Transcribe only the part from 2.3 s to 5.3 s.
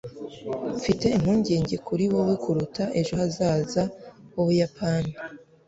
kuruta ejo hazaza h'ubuyapani